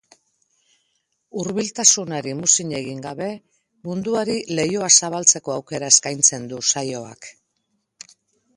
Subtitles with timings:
[1.41, 3.27] Hurbiltasunari muzin egin gabe,
[3.89, 7.33] munduari leihoa zabaltzeko aukera eskaintzen du saioak.